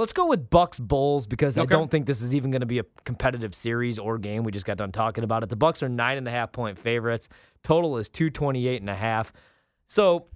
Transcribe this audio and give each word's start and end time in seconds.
Let's 0.00 0.12
go 0.12 0.26
with 0.26 0.50
Bucks 0.50 0.78
Bulls 0.78 1.26
because 1.26 1.56
I 1.58 1.64
don't 1.66 1.90
think 1.90 2.06
this 2.06 2.20
is 2.22 2.34
even 2.34 2.50
going 2.50 2.60
to 2.60 2.66
be 2.66 2.78
a 2.78 2.84
competitive 3.04 3.54
series 3.54 3.98
or 3.98 4.18
game. 4.18 4.42
We 4.44 4.50
just 4.52 4.66
got 4.66 4.76
done 4.78 4.92
talking 4.92 5.22
about 5.24 5.42
it. 5.42 5.48
The 5.48 5.56
Bucks 5.56 5.82
are 5.82 5.88
nine 5.88 6.18
and 6.18 6.26
a 6.26 6.30
half 6.30 6.52
point 6.52 6.78
favorites. 6.78 7.28
Total 7.62 7.96
is 7.98 8.08
two 8.08 8.30
twenty 8.30 8.66
eight 8.66 8.80
and 8.80 8.90
a 8.90 8.94
half. 8.96 9.32
So, 9.86 10.26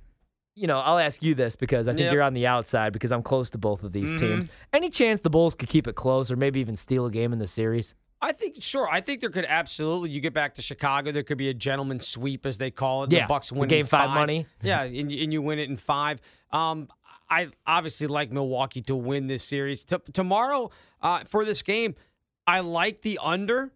you 0.54 0.66
know, 0.66 0.78
I'll 0.78 0.98
ask 0.98 1.22
you 1.22 1.34
this 1.34 1.56
because 1.56 1.88
I 1.88 1.92
think 1.92 2.00
Yep. 2.02 2.12
you're 2.12 2.22
on 2.22 2.34
the 2.34 2.46
outside 2.46 2.92
because 2.92 3.10
I'm 3.12 3.22
close 3.22 3.50
to 3.50 3.58
both 3.58 3.82
of 3.82 3.92
these 3.92 4.12
Mhm. 4.14 4.18
teams. 4.18 4.48
Any 4.72 4.90
chance 4.90 5.20
the 5.20 5.30
Bulls 5.30 5.54
could 5.54 5.68
keep 5.68 5.86
it 5.88 5.94
close 5.94 6.30
or 6.30 6.36
maybe 6.36 6.60
even 6.60 6.76
steal 6.76 7.06
a 7.06 7.10
game 7.10 7.32
in 7.32 7.38
the 7.38 7.46
series? 7.46 7.94
I 8.20 8.32
think 8.32 8.56
sure. 8.62 8.88
I 8.90 9.00
think 9.00 9.20
there 9.20 9.30
could 9.30 9.44
absolutely. 9.46 10.10
You 10.10 10.20
get 10.20 10.32
back 10.32 10.54
to 10.54 10.62
Chicago, 10.62 11.12
there 11.12 11.22
could 11.22 11.36
be 11.38 11.48
a 11.50 11.54
gentleman's 11.54 12.06
sweep, 12.08 12.46
as 12.46 12.56
they 12.58 12.70
call 12.70 13.04
it. 13.04 13.12
Yeah, 13.12 13.22
the 13.24 13.28
Bucks 13.28 13.52
win 13.52 13.68
game 13.68 13.80
in 13.80 13.86
five 13.86 14.10
money. 14.10 14.46
Yeah, 14.62 14.82
and, 14.82 15.10
you- 15.12 15.22
and 15.22 15.32
you 15.32 15.42
win 15.42 15.58
it 15.58 15.68
in 15.68 15.76
five. 15.76 16.20
Um, 16.50 16.88
I 17.28 17.48
obviously 17.66 18.06
like 18.06 18.30
Milwaukee 18.32 18.82
to 18.82 18.94
win 18.94 19.26
this 19.26 19.42
series. 19.42 19.84
T- 19.84 19.96
tomorrow 20.12 20.70
uh, 21.00 21.24
for 21.24 21.44
this 21.44 21.62
game, 21.62 21.94
I 22.46 22.60
like 22.60 23.00
the 23.00 23.18
under. 23.22 23.72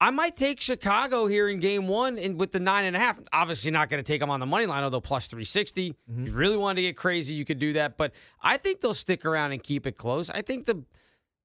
I 0.00 0.10
might 0.10 0.36
take 0.36 0.60
Chicago 0.60 1.26
here 1.26 1.48
in 1.48 1.58
game 1.58 1.88
one 1.88 2.18
and 2.18 2.38
with 2.38 2.52
the 2.52 2.60
nine 2.60 2.84
and 2.84 2.94
a 2.94 3.00
half. 3.00 3.18
Obviously, 3.32 3.72
not 3.72 3.90
going 3.90 4.02
to 4.02 4.06
take 4.06 4.20
them 4.20 4.30
on 4.30 4.38
the 4.38 4.46
money 4.46 4.66
line, 4.66 4.84
although 4.84 5.00
plus 5.00 5.26
360. 5.26 5.90
Mm-hmm. 5.90 6.22
If 6.22 6.28
you 6.28 6.34
really 6.34 6.56
wanted 6.56 6.76
to 6.76 6.82
get 6.82 6.96
crazy, 6.96 7.34
you 7.34 7.44
could 7.44 7.58
do 7.58 7.72
that. 7.72 7.96
But 7.96 8.12
I 8.40 8.58
think 8.58 8.80
they'll 8.80 8.94
stick 8.94 9.24
around 9.24 9.52
and 9.52 9.62
keep 9.62 9.86
it 9.86 9.96
close. 9.96 10.30
I 10.30 10.42
think 10.42 10.66
the, 10.66 10.84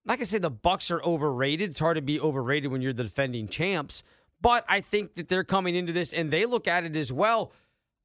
like 0.05 0.21
I 0.21 0.23
say, 0.25 0.37
the 0.37 0.51
Bucks 0.51 0.91
are 0.91 1.01
overrated. 1.01 1.71
It's 1.71 1.79
hard 1.79 1.95
to 1.95 2.03
be 2.03 2.19
overrated 2.19 2.71
when 2.71 2.83
you're 2.83 2.93
the 2.93 3.03
defending 3.03 3.47
champs. 3.47 4.03
But 4.39 4.65
I 4.69 4.81
think 4.81 5.15
that 5.15 5.29
they're 5.29 5.43
coming 5.43 5.73
into 5.73 5.91
this 5.91 6.13
and 6.13 6.29
they 6.29 6.45
look 6.45 6.67
at 6.67 6.83
it 6.83 6.95
as 6.95 7.11
well. 7.11 7.53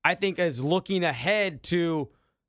I 0.02 0.14
think 0.14 0.38
as 0.38 0.60
looking 0.60 1.04
ahead 1.04 1.62
to 1.64 2.08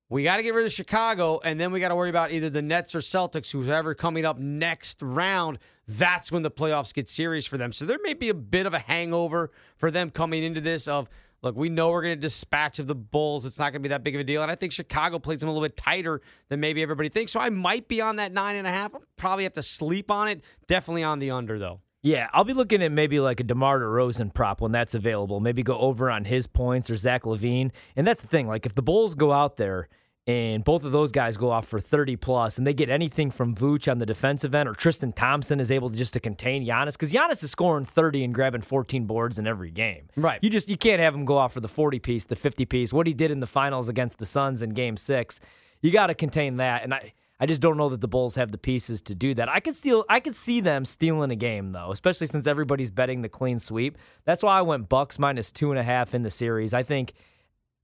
we 0.09 0.23
got 0.23 0.37
to 0.37 0.43
get 0.43 0.55
rid 0.55 0.65
of 0.65 0.71
Chicago, 0.71 1.39
and 1.43 1.59
then 1.59 1.71
we 1.71 1.79
got 1.79 1.89
to 1.89 1.95
worry 1.95 2.09
about 2.09 2.31
either 2.31 2.49
the 2.49 2.63
Nets 2.63 2.95
or 2.95 2.99
Celtics, 2.99 3.51
who's 3.51 3.69
ever 3.69 3.93
coming 3.93 4.25
up 4.25 4.39
next 4.39 5.01
round. 5.03 5.59
That's 5.87 6.31
when 6.31 6.41
the 6.41 6.49
playoffs 6.49 6.93
get 6.93 7.07
serious 7.09 7.45
for 7.45 7.57
them. 7.57 7.71
So 7.71 7.85
there 7.85 7.99
may 8.03 8.15
be 8.15 8.29
a 8.29 8.33
bit 8.33 8.65
of 8.65 8.73
a 8.73 8.79
hangover 8.79 9.51
for 9.77 9.91
them 9.91 10.09
coming 10.09 10.43
into 10.43 10.61
this. 10.61 10.87
Of 10.87 11.09
look, 11.43 11.55
we 11.55 11.69
know 11.69 11.91
we're 11.91 12.01
going 12.01 12.15
to 12.15 12.21
dispatch 12.21 12.79
of 12.79 12.87
the 12.87 12.95
Bulls. 12.95 13.45
It's 13.45 13.59
not 13.59 13.65
going 13.65 13.83
to 13.83 13.87
be 13.87 13.89
that 13.89 14.03
big 14.03 14.15
of 14.15 14.21
a 14.21 14.23
deal, 14.23 14.41
and 14.41 14.51
I 14.51 14.55
think 14.55 14.73
Chicago 14.73 15.19
plays 15.19 15.41
them 15.41 15.49
a 15.49 15.51
little 15.51 15.67
bit 15.67 15.77
tighter 15.77 16.21
than 16.49 16.59
maybe 16.59 16.81
everybody 16.81 17.09
thinks. 17.09 17.31
So 17.31 17.39
I 17.39 17.51
might 17.51 17.87
be 17.87 18.01
on 18.01 18.15
that 18.15 18.31
nine 18.31 18.55
and 18.55 18.65
a 18.65 18.71
half. 18.71 18.95
I'll 18.95 19.03
probably 19.15 19.43
have 19.43 19.53
to 19.53 19.63
sleep 19.63 20.09
on 20.09 20.27
it. 20.27 20.41
Definitely 20.67 21.03
on 21.03 21.19
the 21.19 21.29
under 21.29 21.59
though. 21.59 21.81
Yeah, 22.01 22.29
I'll 22.33 22.45
be 22.45 22.53
looking 22.53 22.81
at 22.81 22.91
maybe 22.91 23.19
like 23.19 23.39
a 23.39 23.43
DeMar 23.43 23.79
DeRozan 23.79 24.33
prop 24.33 24.61
when 24.61 24.71
that's 24.71 24.95
available. 24.95 25.39
Maybe 25.39 25.63
go 25.63 25.77
over 25.77 26.09
on 26.09 26.25
his 26.25 26.47
points 26.47 26.89
or 26.89 26.95
Zach 26.95 27.23
LaVine. 27.23 27.71
And 27.95 28.07
that's 28.07 28.21
the 28.21 28.27
thing. 28.27 28.47
Like 28.47 28.65
if 28.65 28.75
the 28.75 28.81
Bulls 28.81 29.15
go 29.15 29.33
out 29.33 29.57
there 29.57 29.89
and 30.25 30.63
both 30.63 30.83
of 30.85 30.91
those 30.93 31.11
guys 31.11 31.35
go 31.35 31.49
off 31.49 31.67
for 31.67 31.79
30 31.79 32.15
plus 32.15 32.57
and 32.57 32.65
they 32.65 32.73
get 32.73 32.89
anything 32.89 33.31
from 33.31 33.53
Vooch 33.53 33.91
on 33.91 33.97
the 33.97 34.05
defensive 34.05 34.55
end 34.55 34.69
or 34.69 34.73
Tristan 34.73 35.11
Thompson 35.11 35.59
is 35.59 35.71
able 35.71 35.89
to 35.89 35.95
just 35.97 36.13
to 36.13 36.19
contain 36.21 36.65
Giannis 36.65 36.93
because 36.93 37.11
Giannis 37.11 37.43
is 37.43 37.51
scoring 37.51 37.83
30 37.83 38.23
and 38.23 38.33
grabbing 38.33 38.61
14 38.61 39.05
boards 39.05 39.37
in 39.37 39.45
every 39.45 39.71
game. 39.71 40.07
Right. 40.15 40.39
You 40.41 40.49
just 40.49 40.69
you 40.69 40.77
can't 40.77 41.01
have 41.01 41.13
him 41.13 41.25
go 41.25 41.37
off 41.37 41.53
for 41.53 41.59
the 41.59 41.67
40 41.67 41.99
piece, 41.99 42.25
the 42.25 42.35
50 42.35 42.65
piece. 42.65 42.93
What 42.93 43.07
he 43.07 43.13
did 43.13 43.31
in 43.31 43.41
the 43.41 43.47
finals 43.47 43.89
against 43.89 44.19
the 44.19 44.25
Suns 44.25 44.61
in 44.61 44.69
game 44.69 44.95
6. 44.95 45.39
You 45.81 45.91
got 45.91 46.07
to 46.07 46.13
contain 46.13 46.57
that 46.57 46.83
and 46.83 46.93
I 46.93 47.13
I 47.39 47.45
just 47.45 47.61
don't 47.61 47.77
know 47.77 47.89
that 47.89 48.01
the 48.01 48.07
Bulls 48.07 48.35
have 48.35 48.51
the 48.51 48.57
pieces 48.57 49.01
to 49.03 49.15
do 49.15 49.33
that. 49.35 49.47
I 49.47 49.59
could 49.59 49.75
steal 49.75 50.03
I 50.09 50.19
could 50.19 50.35
see 50.35 50.59
them 50.59 50.83
stealing 50.85 51.31
a 51.31 51.35
game 51.35 51.71
though, 51.71 51.91
especially 51.91 52.27
since 52.27 52.47
everybody's 52.47 52.91
betting 52.91 53.21
the 53.21 53.29
clean 53.29 53.59
sweep. 53.59 53.97
That's 54.25 54.43
why 54.43 54.59
I 54.59 54.61
went 54.61 54.89
Bucks 54.89 55.17
minus 55.17 55.51
two 55.51 55.71
and 55.71 55.79
a 55.79 55.83
half 55.83 56.13
in 56.13 56.23
the 56.23 56.29
series. 56.29 56.73
I 56.73 56.83
think 56.83 57.13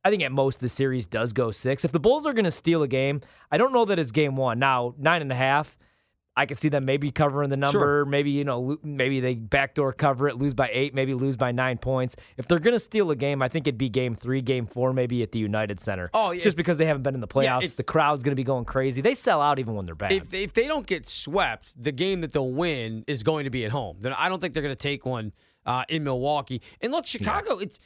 I 0.03 0.09
think 0.09 0.23
at 0.23 0.31
most 0.31 0.59
the 0.59 0.69
series 0.69 1.07
does 1.07 1.33
go 1.33 1.51
six. 1.51 1.85
If 1.85 1.91
the 1.91 1.99
Bulls 1.99 2.25
are 2.25 2.33
going 2.33 2.45
to 2.45 2.51
steal 2.51 2.83
a 2.83 2.88
game, 2.88 3.21
I 3.49 3.57
don't 3.57 3.73
know 3.73 3.85
that 3.85 3.97
it's 3.97 4.11
game 4.11 4.35
one. 4.35 4.59
Now 4.59 4.94
nine 4.97 5.21
and 5.21 5.31
a 5.31 5.35
half, 5.35 5.77
I 6.38 6.46
could 6.46 6.57
see 6.57 6.68
them 6.68 6.84
maybe 6.84 7.12
covering 7.12 7.50
the 7.50 7.57
number. 7.57 7.79
Sure. 7.79 8.06
Maybe 8.06 8.31
you 8.31 8.44
know, 8.44 8.78
maybe 8.84 9.22
they 9.22 9.35
backdoor 9.35 9.94
cover 9.94 10.28
it, 10.28 10.38
lose 10.38 10.53
by 10.53 10.69
eight, 10.73 10.94
maybe 10.94 11.13
lose 11.13 11.38
by 11.38 11.51
nine 11.51 11.78
points. 11.78 12.16
If 12.35 12.47
they're 12.47 12.59
going 12.59 12.73
to 12.75 12.79
steal 12.79 13.09
a 13.12 13.16
game, 13.16 13.41
I 13.41 13.47
think 13.47 13.68
it'd 13.68 13.78
be 13.78 13.88
game 13.88 14.16
three, 14.16 14.41
game 14.41 14.66
four, 14.68 14.91
maybe 14.91 15.24
at 15.24 15.31
the 15.31 15.40
United 15.40 15.79
Center. 15.79 16.09
Oh, 16.13 16.31
yeah. 16.31 16.44
just 16.44 16.57
because 16.57 16.78
they 16.78 16.85
haven't 16.85 17.03
been 17.03 17.16
in 17.16 17.22
the 17.22 17.28
playoffs, 17.28 17.62
Yeah, 17.62 17.69
the 17.78 17.84
crowd's 17.84 18.24
going 18.24 18.34
to 18.34 18.35
be 18.35 18.44
going 18.44 18.66
crazy. 18.66 19.00
They 19.01 19.16
sell 19.16 19.41
out 19.41 19.59
even 19.59 19.75
when 19.75 19.85
they're 19.85 19.95
bad. 19.95 20.12
if 20.12 20.29
they, 20.29 20.44
if 20.44 20.53
they 20.53 20.68
don't 20.68 20.85
get 20.85 21.07
swept, 21.07 21.72
the 21.81 21.94
game 21.94 22.19
that 22.22 22.34
they'll 22.34 22.51
win 22.51 23.06
is 23.07 23.24
going 23.24 23.45
to 23.45 23.50
be 23.50 23.63
at 23.63 23.72
home. 23.72 23.97
Then 24.01 24.12
I 24.13 24.28
don't 24.28 24.41
think 24.41 24.53
they're 24.53 24.63
going 24.63 24.75
to 24.75 24.81
take 24.81 25.06
one 25.06 25.31
uh, 25.66 25.84
in 25.88 26.03
Milwaukee. 26.03 26.62
And 26.81 26.91
look, 26.91 27.06
Chicago, 27.07 27.59
it's 27.59 27.79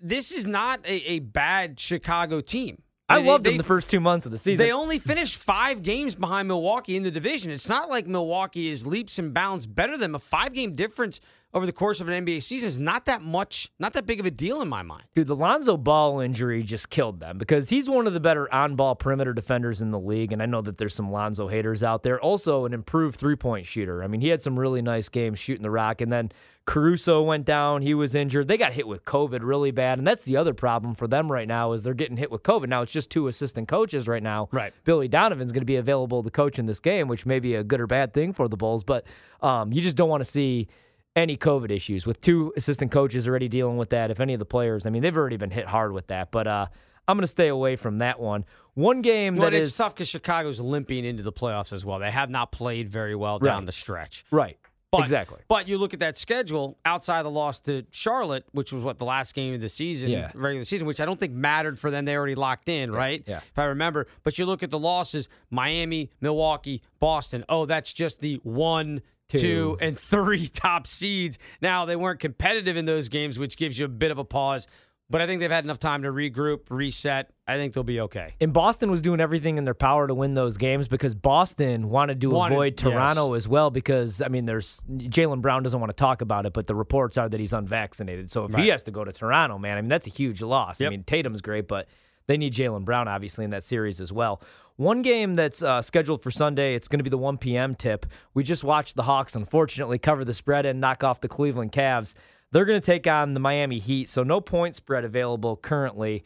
this 0.00 0.32
is 0.32 0.46
not 0.46 0.84
a, 0.84 1.10
a 1.12 1.18
bad 1.20 1.78
Chicago 1.78 2.40
team. 2.40 2.82
I 3.08 3.18
loved 3.18 3.44
they- 3.44 3.50
them 3.50 3.58
the 3.58 3.64
first 3.64 3.88
two 3.88 4.00
months 4.00 4.26
of 4.26 4.32
the 4.32 4.38
season. 4.38 4.64
They 4.64 4.72
only 4.72 4.98
finished 4.98 5.36
five 5.36 5.82
games 5.82 6.14
behind 6.14 6.48
Milwaukee 6.48 6.96
in 6.96 7.02
the 7.02 7.10
division. 7.10 7.50
It's 7.50 7.68
not 7.68 7.88
like 7.88 8.06
Milwaukee 8.06 8.68
is 8.68 8.86
leaps 8.86 9.18
and 9.18 9.32
bounds 9.32 9.66
better 9.66 9.92
than 9.92 10.12
them. 10.12 10.14
a 10.14 10.18
five 10.18 10.52
game 10.52 10.72
difference 10.74 11.20
over 11.54 11.64
the 11.64 11.72
course 11.72 12.00
of 12.00 12.08
an 12.08 12.26
NBA 12.26 12.42
season 12.42 12.68
is 12.68 12.78
not 12.78 13.06
that 13.06 13.22
much, 13.22 13.70
not 13.78 13.94
that 13.94 14.04
big 14.04 14.20
of 14.20 14.26
a 14.26 14.30
deal 14.30 14.60
in 14.60 14.68
my 14.68 14.82
mind. 14.82 15.04
Dude, 15.14 15.26
the 15.26 15.36
Lonzo 15.36 15.76
Ball 15.78 16.20
injury 16.20 16.62
just 16.62 16.90
killed 16.90 17.20
them 17.20 17.38
because 17.38 17.70
he's 17.70 17.88
one 17.88 18.06
of 18.06 18.12
the 18.12 18.20
better 18.20 18.52
on 18.52 18.76
ball 18.76 18.94
perimeter 18.94 19.32
defenders 19.32 19.80
in 19.80 19.90
the 19.90 19.98
league. 19.98 20.30
And 20.32 20.42
I 20.42 20.46
know 20.46 20.60
that 20.62 20.76
there's 20.76 20.94
some 20.94 21.10
Lonzo 21.10 21.48
haters 21.48 21.82
out 21.82 22.02
there. 22.02 22.20
Also, 22.20 22.66
an 22.66 22.74
improved 22.74 23.16
three 23.18 23.36
point 23.36 23.66
shooter. 23.66 24.02
I 24.04 24.08
mean, 24.08 24.20
he 24.20 24.28
had 24.28 24.42
some 24.42 24.58
really 24.58 24.82
nice 24.82 25.08
games 25.08 25.38
shooting 25.38 25.62
the 25.62 25.70
rock. 25.70 26.02
And 26.02 26.12
then 26.12 26.32
Caruso 26.68 27.22
went 27.22 27.46
down. 27.46 27.80
He 27.80 27.94
was 27.94 28.14
injured. 28.14 28.46
They 28.46 28.58
got 28.58 28.74
hit 28.74 28.86
with 28.86 29.02
COVID 29.06 29.38
really 29.42 29.70
bad. 29.70 29.96
And 29.96 30.06
that's 30.06 30.24
the 30.24 30.36
other 30.36 30.52
problem 30.52 30.94
for 30.94 31.08
them 31.08 31.32
right 31.32 31.48
now 31.48 31.72
is 31.72 31.82
they're 31.82 31.94
getting 31.94 32.18
hit 32.18 32.30
with 32.30 32.42
COVID. 32.42 32.68
Now, 32.68 32.82
it's 32.82 32.92
just 32.92 33.08
two 33.08 33.26
assistant 33.26 33.68
coaches 33.68 34.06
right 34.06 34.22
now. 34.22 34.50
Right. 34.52 34.74
Billy 34.84 35.08
Donovan's 35.08 35.50
going 35.50 35.62
to 35.62 35.66
be 35.66 35.76
available 35.76 36.22
to 36.22 36.30
coach 36.30 36.58
in 36.58 36.66
this 36.66 36.78
game, 36.78 37.08
which 37.08 37.24
may 37.24 37.38
be 37.40 37.54
a 37.54 37.64
good 37.64 37.80
or 37.80 37.86
bad 37.86 38.12
thing 38.12 38.34
for 38.34 38.48
the 38.48 38.56
Bulls. 38.58 38.84
But 38.84 39.06
um, 39.40 39.72
you 39.72 39.80
just 39.80 39.96
don't 39.96 40.10
want 40.10 40.20
to 40.20 40.30
see 40.30 40.68
any 41.16 41.38
COVID 41.38 41.70
issues 41.70 42.06
with 42.06 42.20
two 42.20 42.52
assistant 42.54 42.92
coaches 42.92 43.26
already 43.26 43.48
dealing 43.48 43.78
with 43.78 43.88
that. 43.88 44.10
If 44.10 44.20
any 44.20 44.34
of 44.34 44.38
the 44.38 44.44
players, 44.44 44.84
I 44.84 44.90
mean, 44.90 45.00
they've 45.00 45.16
already 45.16 45.38
been 45.38 45.50
hit 45.50 45.64
hard 45.66 45.92
with 45.92 46.08
that. 46.08 46.30
But 46.30 46.46
uh, 46.46 46.66
I'm 47.08 47.16
going 47.16 47.22
to 47.22 47.26
stay 47.28 47.48
away 47.48 47.76
from 47.76 47.98
that 47.98 48.20
one. 48.20 48.44
One 48.74 49.00
game 49.00 49.36
Well, 49.36 49.50
that 49.50 49.56
it's 49.56 49.70
is 49.70 49.76
tough 49.78 49.94
because 49.94 50.10
Chicago's 50.10 50.60
limping 50.60 51.06
into 51.06 51.22
the 51.22 51.32
playoffs 51.32 51.72
as 51.72 51.82
well. 51.82 51.98
They 51.98 52.10
have 52.10 52.28
not 52.28 52.52
played 52.52 52.90
very 52.90 53.14
well 53.14 53.38
down 53.38 53.56
Right. 53.60 53.66
the 53.66 53.72
stretch. 53.72 54.26
right. 54.30 54.58
But, 54.90 55.02
exactly. 55.02 55.38
But 55.48 55.68
you 55.68 55.76
look 55.76 55.92
at 55.92 56.00
that 56.00 56.16
schedule 56.16 56.78
outside 56.84 57.22
the 57.24 57.30
loss 57.30 57.60
to 57.60 57.84
Charlotte, 57.90 58.46
which 58.52 58.72
was 58.72 58.82
what 58.82 58.96
the 58.96 59.04
last 59.04 59.34
game 59.34 59.52
of 59.54 59.60
the 59.60 59.68
season, 59.68 60.08
Yeah. 60.08 60.30
regular 60.34 60.64
season, 60.64 60.86
which 60.86 60.98
I 61.00 61.04
don't 61.04 61.20
think 61.20 61.34
mattered 61.34 61.78
for 61.78 61.90
them. 61.90 62.06
They 62.06 62.16
already 62.16 62.34
locked 62.34 62.70
in, 62.70 62.90
right? 62.90 63.22
yeah. 63.26 63.40
If 63.50 63.58
I 63.58 63.64
remember. 63.64 64.06
But 64.24 64.38
you 64.38 64.46
look 64.46 64.62
at 64.62 64.70
the 64.70 64.78
losses: 64.78 65.28
Miami, 65.50 66.10
Milwaukee, 66.22 66.80
Boston. 67.00 67.44
Oh, 67.48 67.66
that's 67.66 67.92
just 67.92 68.20
the 68.20 68.40
one. 68.42 69.02
Two. 69.28 69.38
Two 69.38 69.78
and 69.82 69.98
three 70.00 70.46
top 70.54 70.86
seeds. 70.86 71.38
Now 71.60 71.84
they 71.84 71.96
weren't 71.96 72.18
competitive 72.18 72.78
in 72.78 72.86
those 72.86 73.10
games, 73.10 73.38
which 73.38 73.58
gives 73.58 73.78
you 73.78 73.84
a 73.84 73.88
bit 73.88 74.10
of 74.10 74.16
a 74.16 74.24
pause. 74.24 74.66
But 75.10 75.22
I 75.22 75.26
think 75.26 75.40
they've 75.40 75.50
had 75.50 75.64
enough 75.64 75.78
time 75.78 76.02
to 76.02 76.08
regroup, 76.12 76.64
reset. 76.68 77.30
I 77.46 77.56
think 77.56 77.72
they'll 77.72 77.82
be 77.82 78.00
okay. 78.02 78.34
And 78.42 78.52
Boston 78.52 78.90
was 78.90 79.00
doing 79.00 79.20
everything 79.20 79.56
in 79.56 79.64
their 79.64 79.72
power 79.72 80.06
to 80.06 80.12
win 80.12 80.34
those 80.34 80.58
games 80.58 80.86
because 80.86 81.14
Boston 81.14 81.88
wanted 81.88 82.20
to 82.20 82.28
Wanted- 82.28 82.54
avoid 82.54 82.76
Toronto 82.76 83.32
yes. 83.32 83.44
as 83.44 83.48
well. 83.48 83.70
Because 83.70 84.20
I 84.20 84.28
mean, 84.28 84.44
there's 84.44 84.82
Jaylen 84.90 85.40
Brown 85.40 85.62
doesn't 85.62 85.80
want 85.80 85.88
to 85.90 85.96
talk 85.96 86.20
about 86.20 86.44
it, 86.44 86.52
but 86.52 86.66
the 86.66 86.74
reports 86.74 87.16
are 87.16 87.26
that 87.26 87.40
he's 87.40 87.54
unvaccinated. 87.54 88.30
So 88.30 88.44
if 88.44 88.54
he 88.54 88.68
has 88.68 88.84
to 88.84 88.90
go 88.90 89.02
to 89.02 89.12
Toronto, 89.12 89.56
man, 89.56 89.78
I 89.78 89.80
mean 89.80 89.88
that's 89.88 90.06
a 90.06 90.10
huge 90.10 90.42
loss. 90.42 90.82
I 90.82 90.90
mean 90.90 91.04
Tatum's 91.04 91.40
great, 91.40 91.68
but 91.68 91.88
they 92.26 92.36
need 92.36 92.52
Jaylen 92.52 92.84
Brown 92.84 93.08
obviously 93.08 93.46
in 93.46 93.50
that 93.52 93.64
series 93.64 94.02
as 94.02 94.12
well. 94.12 94.42
One 94.76 95.00
game 95.02 95.34
that's 95.34 95.60
uh, 95.62 95.80
scheduled 95.82 96.22
for 96.22 96.30
Sunday, 96.30 96.74
it's 96.76 96.86
going 96.86 97.00
to 97.00 97.02
be 97.02 97.10
the 97.10 97.18
1 97.18 97.38
p.m. 97.38 97.74
tip. 97.74 98.06
We 98.34 98.44
just 98.44 98.62
watched 98.62 98.94
the 98.94 99.02
Hawks, 99.02 99.34
unfortunately, 99.34 99.98
cover 99.98 100.24
the 100.24 100.34
spread 100.34 100.66
and 100.66 100.80
knock 100.80 101.02
off 101.02 101.20
the 101.20 101.26
Cleveland 101.26 101.72
Cavs. 101.72 102.14
They're 102.52 102.64
going 102.64 102.80
to 102.80 102.84
take 102.84 103.06
on 103.06 103.34
the 103.34 103.40
Miami 103.40 103.78
Heat, 103.78 104.08
so 104.08 104.22
no 104.22 104.40
point 104.40 104.74
spread 104.74 105.04
available 105.04 105.56
currently 105.56 106.24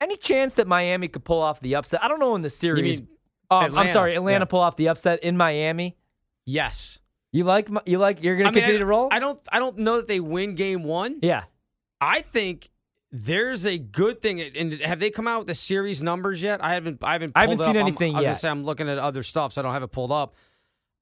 Any 0.00 0.16
chance 0.16 0.54
that 0.54 0.66
Miami 0.66 1.08
could 1.08 1.24
pull 1.24 1.40
off 1.40 1.60
the 1.60 1.74
upset? 1.76 2.02
I 2.02 2.08
don't 2.08 2.18
know 2.20 2.34
in 2.34 2.42
the 2.42 2.50
series. 2.50 3.00
mean 3.00 3.08
Oh, 3.50 3.58
I'm 3.58 3.88
sorry, 3.88 4.14
Atlanta 4.16 4.44
Yeah. 4.44 4.46
pull 4.46 4.60
off 4.60 4.76
the 4.76 4.88
upset 4.88 5.22
in 5.22 5.36
Miami. 5.36 5.96
Yes. 6.46 6.98
You 7.32 7.44
like 7.44 7.68
you 7.86 7.98
like 7.98 8.22
you're 8.22 8.36
I 8.36 8.44
mean, 8.44 8.52
continue 8.54 8.76
I, 8.76 8.78
to 8.78 8.86
roll? 8.86 9.08
I 9.10 9.18
don't. 9.18 9.40
I 9.50 9.58
don't 9.58 9.78
know 9.78 9.96
that 9.96 10.06
they 10.08 10.20
win 10.20 10.54
game 10.54 10.82
one. 10.84 11.18
yeah. 11.22 11.44
I 12.00 12.20
think 12.22 12.70
there's 13.12 13.64
a 13.66 13.76
good 13.78 14.20
thing. 14.20 14.40
And 14.40 14.74
have 14.80 14.98
they 15.00 15.10
come 15.10 15.26
out 15.26 15.38
with 15.40 15.46
the 15.48 15.54
series 15.54 16.00
numbers 16.02 16.40
yet? 16.42 16.62
I 16.64 16.74
haven't. 16.74 16.98
I 17.02 17.12
haven't. 17.12 17.32
I 17.34 17.42
haven't 17.42 17.58
seen 17.58 17.68
up. 17.68 17.76
I'm- 17.76 17.86
anything 17.86 18.14
I 18.14 18.18
was 18.18 18.24
yet. 18.24 18.34
say 18.40 18.48
I'm 18.48 18.64
looking 18.64 18.88
at 18.88 18.98
other 18.98 19.22
stuff, 19.22 19.52
so 19.52 19.60
I 19.60 19.62
don't 19.62 19.72
have 19.72 19.82
it 19.82 19.88
pulled 19.92 20.12
up. 20.12 20.34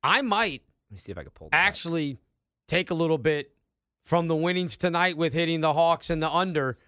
I 0.03 0.23
might 0.23 0.63
Let 0.91 0.95
me 0.95 0.99
see 0.99 1.13
if 1.13 1.19
I 1.19 1.23
can 1.23 1.31
pull 1.33 1.49
actually 1.53 2.19
take 2.67 2.91
a 2.91 2.95
little 2.95 3.19
bit 3.19 3.53
from 4.05 4.29
the 4.29 4.37
winnings 4.37 4.77
tonight 4.77 5.17
with 5.17 5.33
hitting 5.33 5.61
the 5.61 5.73
Hawks 5.73 6.11
and 6.11 6.23
the 6.23 6.31
under. 6.31 6.79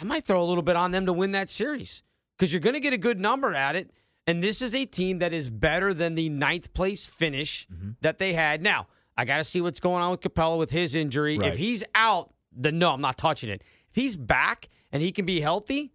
I 0.00 0.04
might 0.04 0.24
throw 0.24 0.42
a 0.42 0.44
little 0.46 0.62
bit 0.62 0.76
on 0.76 0.90
them 0.90 1.06
to 1.06 1.12
win 1.12 1.32
that 1.32 1.50
series 1.50 2.02
because 2.38 2.52
you're 2.52 2.60
going 2.60 2.74
to 2.74 2.80
get 2.80 2.92
a 2.92 2.98
good 2.98 3.20
number 3.20 3.54
at 3.54 3.76
it. 3.76 3.90
And 4.26 4.42
this 4.42 4.62
is 4.62 4.74
a 4.74 4.84
team 4.84 5.18
that 5.18 5.32
is 5.32 5.50
better 5.50 5.92
than 5.92 6.14
the 6.14 6.28
ninth 6.28 6.72
place 6.72 7.04
finish 7.06 7.66
Mm-hmm. 7.72 7.90
that 8.02 8.18
they 8.18 8.32
had. 8.34 8.62
Now, 8.62 8.86
I 9.16 9.24
got 9.24 9.38
to 9.38 9.44
see 9.44 9.60
what's 9.60 9.80
going 9.80 10.02
on 10.02 10.10
with 10.12 10.20
Capela 10.20 10.58
with 10.58 10.70
his 10.70 10.94
injury. 10.94 11.38
Right. 11.38 11.52
If 11.52 11.58
he's 11.58 11.82
out, 11.94 12.32
then 12.52 12.78
no, 12.78 12.90
I'm 12.92 13.00
not 13.00 13.18
touching 13.18 13.50
it. 13.50 13.62
If 13.90 13.96
he's 13.96 14.16
back 14.16 14.68
and 14.92 15.02
he 15.02 15.10
can 15.12 15.26
be 15.26 15.40
healthy, 15.40 15.92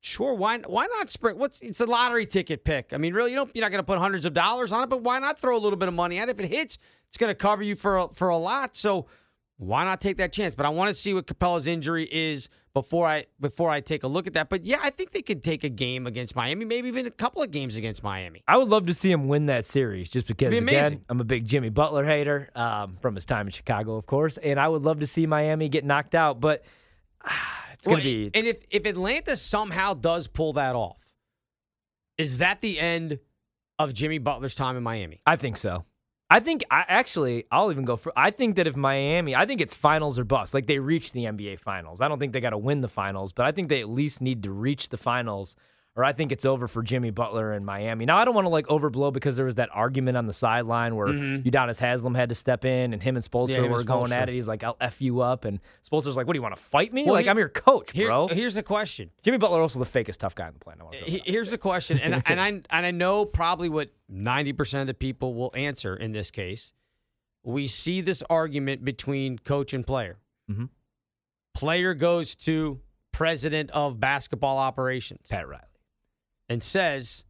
sure. 0.00 0.34
Why? 0.34 0.58
Why 0.58 0.86
not 0.86 1.10
spring? 1.10 1.38
What's 1.38 1.60
it's 1.60 1.80
a 1.80 1.86
lottery 1.86 2.26
ticket 2.26 2.64
pick. 2.64 2.92
I 2.92 2.96
mean, 2.96 3.14
really, 3.14 3.30
you 3.30 3.36
don't. 3.36 3.50
You're 3.54 3.62
not 3.64 3.70
going 3.70 3.82
to 3.82 3.86
put 3.86 3.98
hundreds 3.98 4.24
of 4.24 4.32
dollars 4.34 4.72
on 4.72 4.82
it, 4.84 4.88
but 4.90 5.02
why 5.02 5.18
not 5.18 5.38
throw 5.38 5.56
a 5.56 5.58
little 5.60 5.78
bit 5.78 5.88
of 5.88 5.94
money 5.94 6.18
at 6.18 6.28
it? 6.28 6.38
If 6.38 6.44
it 6.44 6.48
hits, 6.50 6.78
it's 7.08 7.16
going 7.18 7.30
to 7.30 7.34
cover 7.34 7.62
you 7.62 7.76
for 7.76 7.98
a, 7.98 8.08
for 8.08 8.28
a 8.28 8.36
lot. 8.38 8.74
So 8.76 9.06
why 9.56 9.84
not 9.84 10.00
take 10.00 10.16
that 10.16 10.32
chance? 10.32 10.54
But 10.54 10.66
I 10.66 10.70
want 10.70 10.88
to 10.88 10.94
see 11.00 11.14
what 11.14 11.26
Capela's 11.26 11.66
injury 11.66 12.08
is 12.10 12.48
before 12.72 13.06
I 13.06 13.26
before 13.40 13.70
I 13.70 13.80
take 13.80 14.02
a 14.02 14.08
look 14.08 14.26
at 14.26 14.32
that. 14.34 14.48
But 14.48 14.64
yeah, 14.66 14.78
I 14.82 14.90
think 14.90 15.12
they 15.12 15.22
could 15.22 15.44
take 15.44 15.62
a 15.62 15.68
game 15.68 16.06
against 16.08 16.34
Miami, 16.34 16.64
maybe 16.64 16.88
even 16.88 17.06
a 17.06 17.10
couple 17.10 17.40
of 17.42 17.50
games 17.52 17.76
against 17.76 18.02
Miami. 18.02 18.42
I 18.48 18.56
would 18.56 18.68
love 18.68 18.86
to 18.86 18.94
see 18.94 19.10
him 19.12 19.28
win 19.28 19.46
that 19.46 19.64
series 19.64 20.10
just 20.10 20.26
because, 20.26 20.50
be 20.50 20.58
again. 20.58 21.04
I'm 21.08 21.20
a 21.20 21.24
big 21.24 21.46
Jimmy 21.46 21.68
Butler 21.68 22.04
hater 22.04 22.50
um, 22.56 22.98
from 23.00 23.14
his 23.14 23.24
time 23.24 23.46
in 23.46 23.52
Chicago, 23.52 23.94
of 23.96 24.06
course, 24.06 24.38
and 24.38 24.58
I 24.58 24.66
would 24.66 24.82
love 24.82 25.00
to 25.00 25.06
see 25.06 25.24
Miami 25.26 25.68
get 25.68 25.84
knocked 25.84 26.16
out, 26.16 26.40
but 26.40 26.64
ah, 27.24 27.64
it's 27.74 27.86
going 27.86 27.96
Well, 27.98 28.02
to 28.02 28.30
be. 28.30 28.30
and 28.34 28.46
if 28.46 28.64
if 28.70 28.86
Atlanta 28.86 29.36
somehow 29.36 29.94
does 29.94 30.26
pull 30.26 30.54
that 30.54 30.74
off, 30.74 30.98
is 32.18 32.38
that 32.38 32.60
the 32.60 32.80
end 32.80 33.20
of 33.78 33.94
Jimmy 33.94 34.18
Butler's 34.18 34.54
time 34.56 34.76
in 34.76 34.82
Miami? 34.82 35.20
I 35.26 35.36
think 35.36 35.56
so. 35.58 35.84
I 36.30 36.40
think 36.40 36.64
I 36.70 36.84
actually 36.88 37.44
I'll 37.50 37.70
even 37.70 37.84
go 37.84 37.96
for 37.96 38.12
I 38.16 38.30
think 38.30 38.56
that 38.56 38.66
if 38.66 38.76
Miami 38.76 39.34
I 39.34 39.46
think 39.46 39.60
it's 39.60 39.74
finals 39.74 40.18
or 40.18 40.24
bust. 40.24 40.54
Like 40.54 40.66
they 40.66 40.78
reach 40.78 41.12
the 41.12 41.24
NBA 41.24 41.58
finals. 41.60 42.00
I 42.00 42.08
don't 42.08 42.18
think 42.18 42.32
they 42.32 42.40
got 42.40 42.50
to 42.50 42.58
win 42.58 42.80
the 42.80 42.88
finals, 42.88 43.32
but 43.32 43.46
I 43.46 43.52
think 43.52 43.68
they 43.68 43.80
at 43.80 43.88
least 43.88 44.20
need 44.20 44.42
to 44.44 44.50
reach 44.50 44.88
the 44.88 44.96
finals 44.96 45.56
or 45.96 46.02
I 46.04 46.12
think 46.12 46.32
it's 46.32 46.44
over 46.44 46.66
for 46.66 46.82
Jimmy 46.82 47.10
Butler 47.10 47.52
in 47.52 47.64
Miami. 47.64 48.04
Now 48.04 48.18
I 48.18 48.24
don't 48.24 48.34
want 48.34 48.46
to 48.46 48.50
like 48.50 48.66
overblow 48.66 49.12
because 49.12 49.36
there 49.36 49.44
was 49.44 49.54
that 49.56 49.68
argument 49.72 50.16
on 50.16 50.26
the 50.26 50.32
sideline 50.32 50.96
where 50.96 51.06
Udonis 51.06 51.78
Haslem 51.78 52.14
had 52.16 52.30
to 52.30 52.34
step 52.34 52.64
in 52.64 52.92
and 52.92 53.00
him 53.02 53.14
and 53.16 53.24
Spolster 53.24 53.50
Mm-hmm. 53.54 53.64
Yeah, 53.64 53.70
were 53.70 53.84
going 53.84 54.10
at 54.12 54.28
it. 54.28 54.32
He's 54.32 54.48
like, 54.48 54.64
"I'll 54.64 54.76
f 54.80 55.00
you 55.00 55.20
up," 55.20 55.44
and 55.44 55.60
Spolster's 55.88 56.16
like, 56.16 56.26
"What 56.26 56.32
do 56.32 56.38
you 56.38 56.42
want 56.42 56.56
to 56.56 56.62
fight 56.62 56.92
me? 56.92 57.04
Well, 57.04 57.14
like 57.14 57.24
here- 57.26 57.30
I'm 57.30 57.38
your 57.38 57.48
coach, 57.48 57.92
Here- 57.92 58.08
bro." 58.08 58.26
here's 58.28 58.54
the 58.54 58.62
question. 58.62 59.10
Jimmy 59.22 59.38
Butler 59.38 59.60
also 59.60 59.78
the 59.78 59.84
fakest 59.86 60.18
tough 60.18 60.34
guy 60.34 60.48
on 60.48 60.54
the 60.54 60.58
planet. 60.58 60.84
I 60.92 60.96
He- 60.96 61.22
Here's 61.24 61.50
the 61.50 61.58
question, 61.58 61.98
and 61.98 62.22
and 62.26 62.40
I 62.40 62.48
and 62.70 62.86
I 62.86 62.90
know 62.90 63.24
probably 63.24 63.68
what 63.68 63.90
ninety 64.08 64.52
percent 64.52 64.80
of 64.82 64.86
the 64.88 64.94
people 64.94 65.34
will 65.34 65.52
answer 65.54 65.94
in 65.94 66.12
this 66.12 66.30
case. 66.32 66.72
We 67.44 67.66
see 67.68 68.00
this 68.00 68.22
argument 68.30 68.84
between 68.84 69.38
coach 69.38 69.72
and 69.74 69.86
player. 69.86 70.16
Mhm. 70.50 70.70
Player 71.54 71.94
goes 71.94 72.34
to 72.36 72.80
president 73.12 73.70
of 73.70 74.00
basketball 74.00 74.58
operations 74.58 75.28
Pat 75.30 75.46
Riley. 75.46 75.62
And 76.48 76.62
says, 76.62 77.24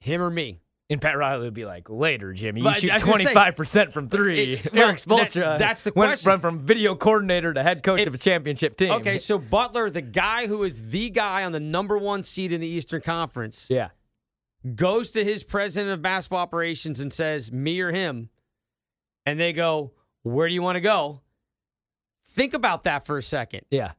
"Him 0.00 0.22
or 0.22 0.30
me." 0.30 0.60
And 0.90 1.02
Pat 1.02 1.18
Riley 1.18 1.44
would 1.44 1.52
be 1.52 1.66
like, 1.66 1.90
later, 1.90 2.32
Jimmy, 2.32 2.60
you 2.60 2.64
But 2.64 2.80
shoot 2.80 2.90
was 2.90 3.22
say- 3.22 3.34
25% 3.34 3.92
from 3.92 4.08
three. 4.08 4.54
It- 4.54 4.72
Erik 4.74 4.96
Spoelstra 4.96 5.32
that- 5.34 5.46
uh, 5.46 5.58
that's 5.58 5.82
the 5.82 5.90
question. 5.90 6.30
Went 6.30 6.40
from 6.40 6.60
video 6.60 6.94
coordinator 6.94 7.52
to 7.52 7.62
head 7.62 7.82
coach 7.82 8.00
If- 8.00 8.06
of 8.06 8.14
a 8.14 8.18
championship 8.18 8.74
team. 8.78 8.92
Okay, 8.92 9.18
so 9.18 9.36
Butler, 9.38 9.90
the 9.90 10.00
guy 10.00 10.46
who 10.46 10.62
is 10.62 10.88
the 10.88 11.10
guy 11.10 11.44
on 11.44 11.52
the 11.52 11.60
number 11.60 11.98
one 11.98 12.22
seed 12.22 12.52
in 12.52 12.62
the 12.62 12.66
Eastern 12.66 13.02
Conference, 13.02 13.66
yeah. 13.68 13.88
goes 14.76 15.10
to 15.10 15.22
his 15.22 15.44
president 15.44 15.92
of 15.92 16.00
basketball 16.00 16.40
operations 16.40 17.00
and 17.00 17.12
says, 17.12 17.52
me 17.52 17.80
or 17.80 17.92
him. 17.92 18.30
And 19.26 19.38
they 19.38 19.52
go, 19.52 19.92
where 20.22 20.48
do 20.48 20.54
you 20.54 20.62
want 20.62 20.76
to 20.76 20.80
go? 20.80 21.20
Think 22.30 22.54
about 22.54 22.84
that 22.84 23.04
for 23.04 23.18
a 23.18 23.22
second. 23.22 23.66
Yeah. 23.70 23.92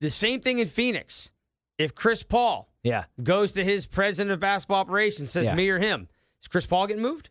The 0.00 0.08
same 0.08 0.40
thing 0.40 0.58
in 0.58 0.68
Phoenix. 0.68 1.30
If 1.80 1.94
Chris 1.94 2.22
Paul 2.22 2.68
Yeah. 2.82 3.04
goes 3.22 3.52
to 3.52 3.64
his 3.64 3.86
president 3.86 4.32
of 4.32 4.38
basketball 4.38 4.80
operations, 4.80 5.30
says 5.30 5.46
Yeah. 5.46 5.54
me 5.54 5.70
or 5.70 5.78
him, 5.78 6.08
is 6.42 6.48
Chris 6.48 6.66
Paul 6.66 6.86
getting 6.86 7.02
moved? 7.02 7.30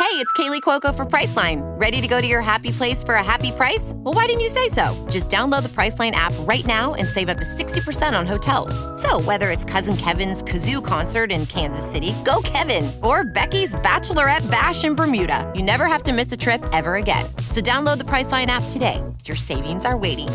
Hey, 0.00 0.20
it's 0.20 0.32
Kaley 0.32 0.60
Cuoco 0.60 0.92
for 0.92 1.06
Priceline. 1.06 1.60
Ready 1.80 2.00
to 2.00 2.08
go 2.08 2.20
to 2.20 2.26
your 2.26 2.40
happy 2.40 2.72
place 2.72 3.04
for 3.04 3.14
a 3.14 3.22
happy 3.22 3.52
price? 3.52 3.92
Well, 3.94 4.14
why 4.14 4.26
didn't 4.26 4.40
you 4.40 4.48
say 4.48 4.68
so? 4.68 4.92
Just 5.08 5.30
download 5.30 5.62
the 5.62 5.68
Priceline 5.68 6.10
app 6.12 6.32
right 6.40 6.66
now 6.66 6.94
and 6.94 7.06
save 7.06 7.28
up 7.28 7.38
to 7.38 7.44
60% 7.44 8.16
on 8.16 8.26
hotels. 8.26 8.74
So, 9.00 9.20
whether 9.20 9.50
it's 9.52 9.64
Cousin 9.64 9.96
Kevin's 9.96 10.42
Kazoo 10.42 10.84
concert 10.84 11.30
in 11.30 11.46
Kansas 11.46 11.88
City, 11.88 12.12
go 12.24 12.40
Kevin, 12.42 12.90
or 13.04 13.22
Becky's 13.22 13.76
Bachelorette 13.76 14.48
Bash 14.50 14.82
in 14.82 14.96
Bermuda, 14.96 15.50
you 15.54 15.62
never 15.62 15.86
have 15.86 16.02
to 16.04 16.12
miss 16.12 16.32
a 16.32 16.36
trip 16.36 16.60
ever 16.72 16.96
again. 16.96 17.26
So, 17.48 17.60
download 17.60 17.98
the 17.98 18.04
Priceline 18.04 18.48
app 18.48 18.64
today. 18.70 19.00
Your 19.24 19.36
savings 19.36 19.84
are 19.84 19.96
waiting. 19.96 20.28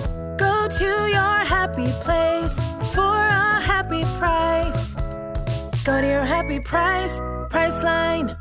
To 0.77 0.85
your 0.85 1.45
happy 1.45 1.87
place 2.03 2.55
for 2.93 3.01
a 3.01 3.59
happy 3.59 4.03
price. 4.19 4.93
Go 5.83 5.99
to 5.99 6.07
your 6.07 6.23
happy 6.23 6.59
price, 6.59 7.19
Priceline. 7.49 8.37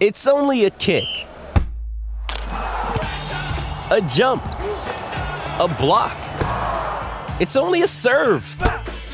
It's 0.00 0.26
only 0.26 0.64
a 0.64 0.70
kick, 0.70 1.04
a 3.90 4.02
jump, 4.08 4.42
a 5.60 5.68
block. 5.78 6.16
It's 7.42 7.56
only 7.56 7.82
a 7.82 7.88
serve. 7.88 8.46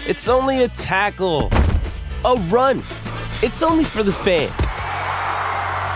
It's 0.07 0.29
only 0.29 0.63
a 0.63 0.69
tackle, 0.69 1.51
a 2.25 2.37
run. 2.49 2.79
It's 3.43 3.61
only 3.65 3.83
for 3.83 4.05
the 4.05 4.13
fans. 4.13 4.53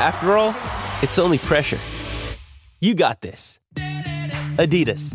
After 0.03 0.37
all, 0.37 0.53
it's 1.00 1.21
only 1.21 1.38
pressure. 1.38 1.79
You 2.81 2.97
got 2.97 3.21
this. 3.21 3.61
Adidas. 4.56 5.15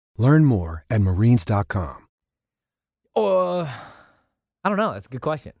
Learn 0.21 0.45
more 0.45 0.85
at 0.87 1.01
marines.com. 1.01 1.97
Or, 3.15 3.61
uh, 3.61 3.73
I 4.63 4.69
don't 4.69 4.77
know. 4.77 4.93
That's 4.93 5.07
a 5.07 5.09
good 5.09 5.21
question. 5.21 5.53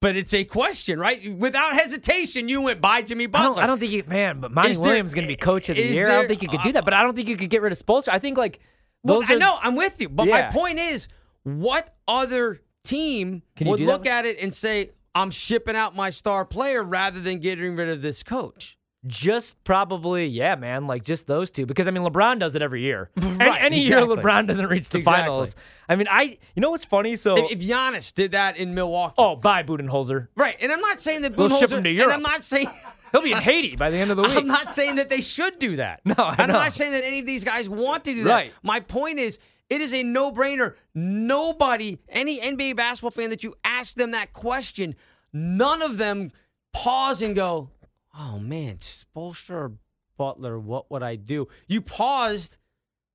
But 0.00 0.16
it's 0.16 0.32
a 0.32 0.44
question, 0.44 0.98
right? 0.98 1.36
Without 1.36 1.74
hesitation, 1.74 2.48
you 2.48 2.62
went 2.62 2.80
by 2.80 3.02
Jimmy 3.02 3.24
I 3.24 3.26
Butler. 3.26 3.48
don't, 3.56 3.58
I 3.64 3.66
don't 3.66 3.78
think 3.80 3.92
you, 3.92 4.02
man, 4.06 4.40
but 4.40 4.50
Monty 4.52 4.70
Is 4.70 4.78
there- 4.78 4.86
Williams 4.86 5.10
is 5.10 5.14
going 5.14 5.26
to 5.26 5.28
be 5.28 5.36
coach 5.36 5.68
of 5.68 5.76
the 5.76 5.82
is 5.82 5.96
year. 5.96 6.08
I 6.10 6.14
don't 6.14 6.28
think 6.28 6.40
you 6.42 6.48
could 6.48 6.62
do 6.62 6.72
that, 6.72 6.84
but 6.86 6.94
I 6.94 7.02
don't 7.02 7.14
think 7.14 7.28
you 7.28 7.36
could 7.36 7.50
get 7.50 7.60
rid 7.60 7.72
of 7.72 7.78
Spoelstra. 7.78 8.08
I 8.12 8.18
think, 8.18 8.38
like, 8.38 8.60
Well, 9.02 9.20
those 9.20 9.30
I 9.30 9.34
know, 9.34 9.58
I'm 9.60 9.74
with 9.76 10.00
you. 10.00 10.08
But 10.08 10.26
my 10.28 10.42
point 10.44 10.78
is, 10.78 11.08
what 11.42 11.94
other 12.06 12.62
team 12.84 13.42
Can 13.56 13.66
you 13.66 13.72
would 13.72 13.80
look 13.80 14.06
at 14.06 14.24
it 14.24 14.38
and 14.40 14.54
say, 14.54 14.92
I'm 15.14 15.30
shipping 15.32 15.76
out 15.76 15.94
my 15.94 16.08
star 16.10 16.46
player 16.46 16.82
rather 16.82 17.20
than 17.20 17.40
getting 17.40 17.76
rid 17.76 17.88
of 17.90 18.00
this 18.00 18.22
coach? 18.22 18.77
Just 19.06 19.62
probably, 19.62 20.26
yeah, 20.26 20.56
man. 20.56 20.86
Like 20.88 21.04
just 21.04 21.26
those 21.28 21.50
two, 21.52 21.66
because 21.66 21.86
I 21.86 21.92
mean, 21.92 22.02
LeBron 22.02 22.40
does 22.40 22.54
it 22.56 22.62
every 22.62 22.82
year. 22.82 23.10
Any- 23.16 23.36
Right, 23.38 23.62
any 23.62 23.80
exactly. 23.80 24.08
year 24.14 24.16
LeBron 24.16 24.46
doesn't 24.48 24.66
reach 24.66 24.88
the 24.88 24.98
Exactly. 24.98 25.22
finals. 25.22 25.54
I 25.88 25.94
mean, 25.96 26.08
I. 26.10 26.38
You 26.56 26.60
know 26.62 26.70
what's 26.70 26.84
funny? 26.84 27.14
So, 27.14 27.36
If, 27.36 27.52
if 27.52 27.58
Giannis 27.60 28.12
did 28.12 28.32
that 28.32 28.56
in 28.56 28.74
Milwaukee. 28.74 29.14
oh, 29.18 29.36
bye 29.36 29.62
Budenholzer. 29.62 30.28
Right. 30.34 30.56
And 30.60 30.72
I'm 30.72 30.80
not 30.80 31.00
saying 31.00 31.22
that 31.22 31.36
We'll 31.36 31.48
ship 31.48 31.70
Budenholzer- 31.70 31.78
him 31.78 31.82
to 31.84 31.88
And 31.90 31.98
Europe. 31.98 32.14
I'm 32.16 32.22
not 32.22 32.42
saying. 32.42 32.68
He'll 33.12 33.22
be 33.22 33.32
in 33.32 33.38
Haiti 33.38 33.74
by 33.76 33.88
the 33.88 33.96
end 33.96 34.10
of 34.10 34.16
the 34.18 34.22
week. 34.28 34.36
I'm 34.36 34.46
not 34.48 34.72
saying 34.72 34.96
that 34.96 35.08
they 35.08 35.20
should 35.22 35.58
do 35.58 35.76
that. 35.76 36.00
No, 36.04 36.14
I 36.18 36.34
I'm 36.38 36.48
know. 36.48 36.54
not 36.54 36.72
saying 36.72 36.92
that 36.92 37.04
any 37.04 37.20
of 37.20 37.26
these 37.26 37.42
guys 37.44 37.66
want 37.68 38.04
to 38.04 38.12
do 38.14 38.24
that. 38.24 38.30
Right. 38.30 38.52
My 38.62 38.80
point 38.80 39.18
is, 39.18 39.38
it 39.70 39.80
is 39.80 39.94
a 39.94 40.02
no-brainer. 40.02 40.74
Nobody, 40.94 42.00
any 42.08 42.38
NBA 42.40 42.76
basketball 42.76 43.10
fan 43.12 43.30
that 43.30 43.42
you 43.42 43.54
ask 43.64 43.94
them 43.94 44.10
that 44.10 44.32
question, 44.34 44.94
none 45.32 45.80
of 45.82 45.96
them 45.98 46.32
pause 46.74 47.22
and 47.22 47.34
go, 47.34 47.70
"Oh 48.18 48.38
man, 48.38 48.78
Spoelstra 48.78 49.50
or 49.50 49.72
Butler, 50.16 50.58
what 50.58 50.90
would 50.90 51.02
I 51.02 51.14
do? 51.16 51.48
You 51.68 51.80
paused 51.80 52.56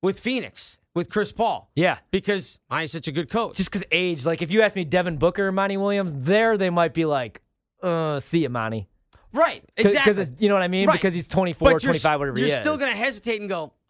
with 0.01 0.19
Phoenix 0.19 0.79
with 0.95 1.09
Chris 1.09 1.31
Paul. 1.31 1.69
Yeah. 1.75 1.97
Because 2.11 2.59
Monty's 2.69 2.91
such 2.91 3.07
a 3.07 3.11
good 3.11 3.29
coach. 3.29 3.57
Just 3.57 3.71
because 3.71 3.83
age. 3.91 4.25
Like, 4.25 4.41
if 4.41 4.51
you 4.51 4.61
ask 4.61 4.75
me 4.75 4.83
Devin 4.85 5.17
Booker 5.17 5.47
or 5.47 5.51
Monty 5.51 5.77
Williams, 5.77 6.13
there 6.15 6.57
they 6.57 6.69
might 6.69 6.93
be 6.93 7.05
like, 7.05 7.41
uh, 7.81 8.19
see 8.19 8.39
you, 8.43 8.49
Monty. 8.49 8.87
right. 9.33 9.63
Exactly. 9.75 10.13
Because 10.13 10.31
you 10.39 10.49
know 10.49 10.55
what 10.55 10.63
I 10.63 10.67
mean? 10.67 10.87
Right. 10.87 10.93
Because 10.93 11.13
he's 11.13 11.27
24, 11.27 11.65
but 11.73 11.83
you're, 11.83 11.91
25, 11.91 12.19
whatever 12.19 12.37
you're 12.37 12.47
he 12.47 12.53
is. 12.53 12.57
still 12.59 12.77
going 12.77 12.91
to 12.91 12.97
hesitate 12.97 13.41
and 13.41 13.49
go, 13.49 13.73
"Ah, 13.73 13.82